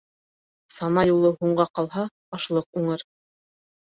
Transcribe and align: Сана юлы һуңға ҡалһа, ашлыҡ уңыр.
Сана 0.77 1.03
юлы 1.09 1.31
һуңға 1.41 1.65
ҡалһа, 1.79 2.05
ашлыҡ 2.39 2.81
уңыр. 2.81 3.05